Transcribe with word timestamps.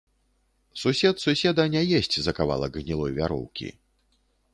Сусед 0.83 1.17
суседа 1.25 1.65
не 1.73 1.83
есць 1.99 2.15
за 2.29 2.33
кавалак 2.39 2.81
гнілой 2.81 3.11
вяроўкі. 3.19 3.67